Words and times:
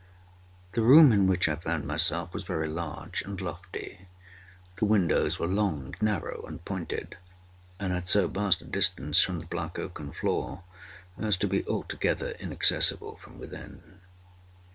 The 0.71 0.81
room 0.81 1.11
in 1.11 1.27
which 1.27 1.47
I 1.47 1.57
found 1.57 1.85
myself 1.85 2.33
was 2.33 2.43
very 2.43 2.67
large 2.67 3.21
and 3.21 3.39
lofty. 3.39 4.07
The 4.77 4.85
windows 4.85 5.37
were 5.37 5.45
long, 5.45 5.93
narrow, 6.01 6.43
and 6.47 6.65
pointed, 6.65 7.17
and 7.79 7.93
at 7.93 8.09
so 8.09 8.27
vast 8.27 8.61
a 8.63 8.65
distance 8.65 9.21
from 9.21 9.37
the 9.37 9.45
black 9.45 9.77
oaken 9.77 10.11
floor 10.11 10.63
as 11.19 11.37
to 11.37 11.47
be 11.47 11.63
altogether 11.67 12.31
inaccessible 12.39 13.17
from 13.17 13.37
within. 13.37 13.99